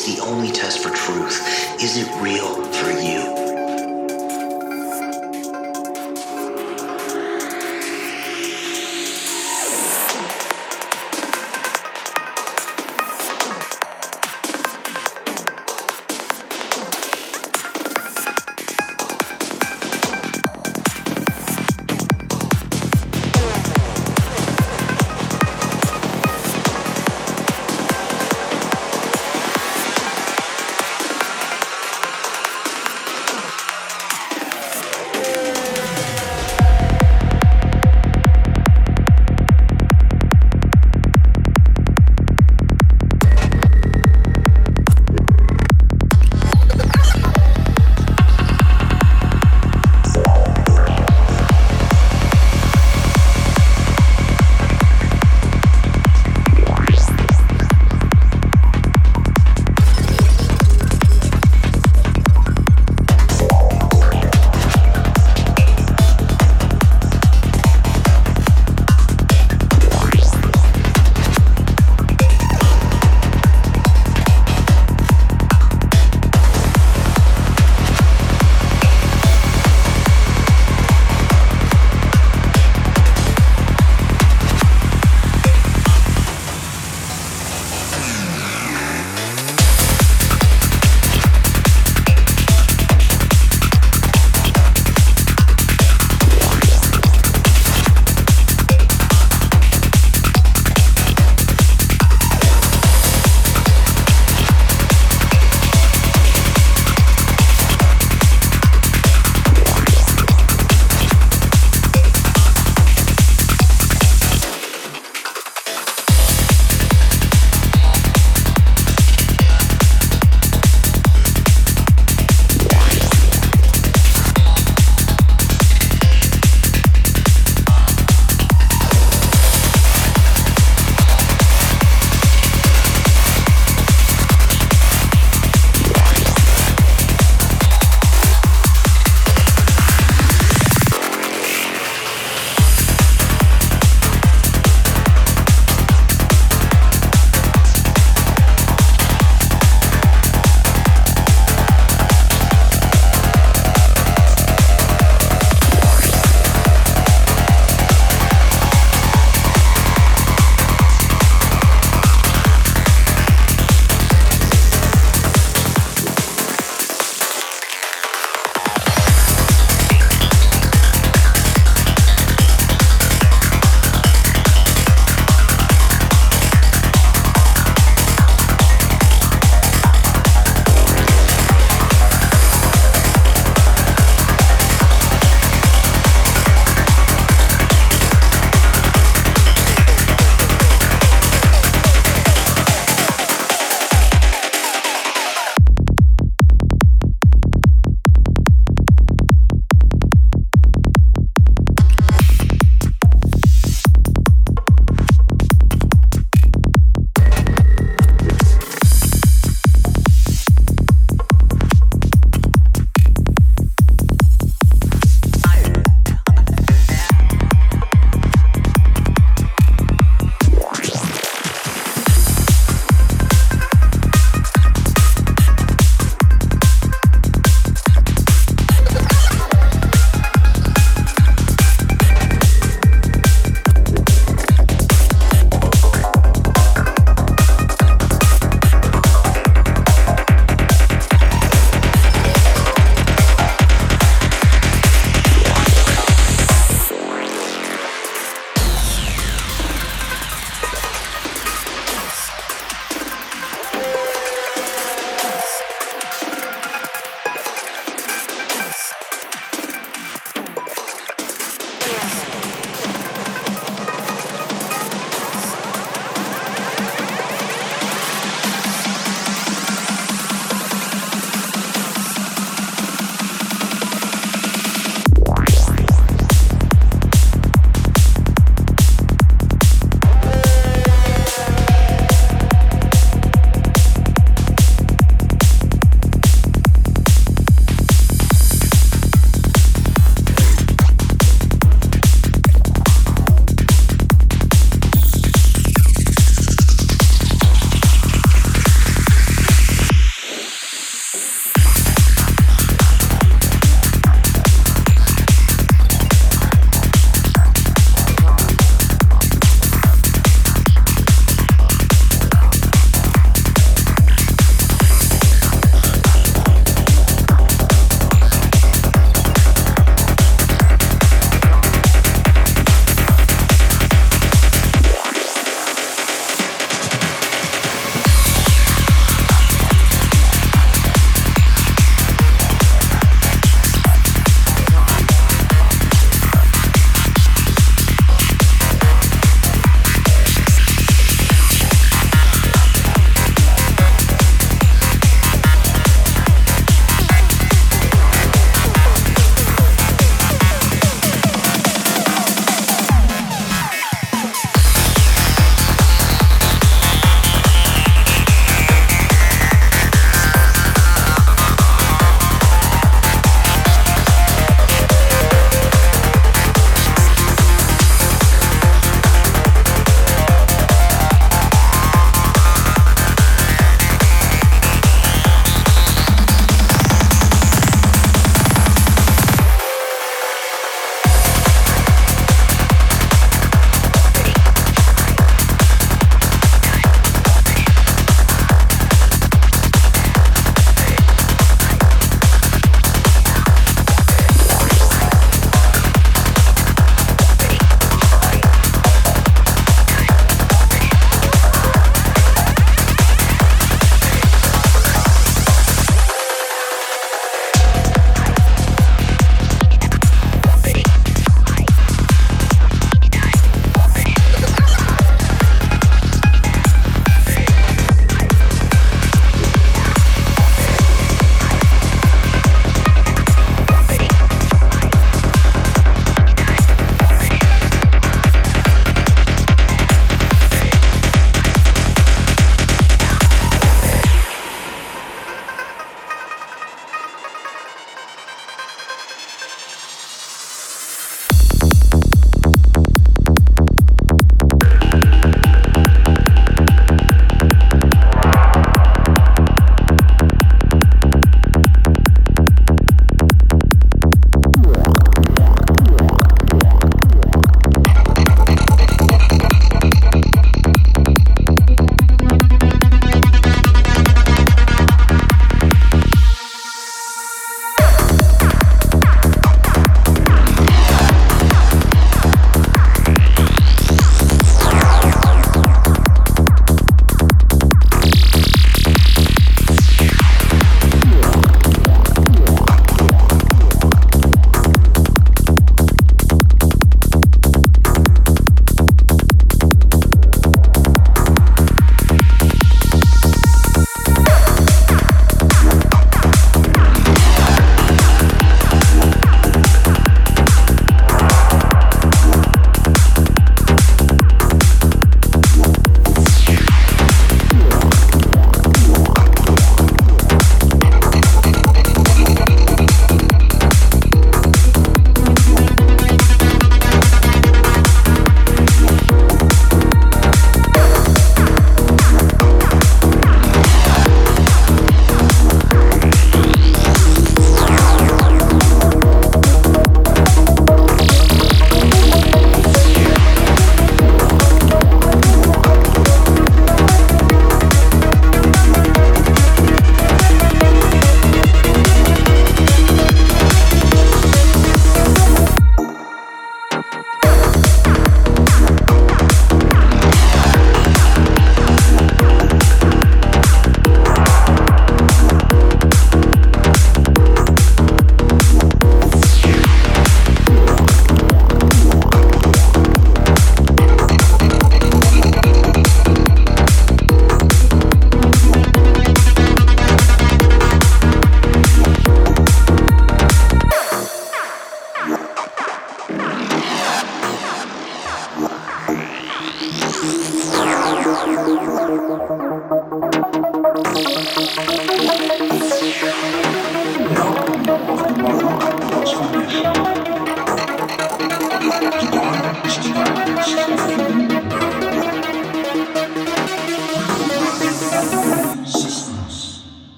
is 0.00 0.16
the 0.16 0.22
only 0.22 0.50
test 0.50 0.78
for 0.82 0.90
truth. 0.90 1.40
Is 1.82 1.96
it 1.96 2.08
real 2.22 2.54
for 2.72 2.90
you? 2.90 2.99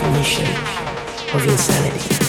definition 0.00 0.46
of 1.34 1.46
insanity. 1.46 2.19